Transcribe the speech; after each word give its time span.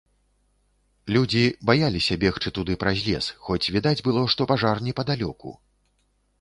Людзі 1.17 1.43
баяліся 1.71 2.17
бегчы 2.25 2.49
туды 2.57 2.77
праз 2.85 2.97
лес, 3.11 3.29
хоць 3.45 3.61
відаць 3.79 3.95
было, 4.11 4.27
што 4.35 4.51
пажар 4.53 4.85
непадалёку. 4.91 5.49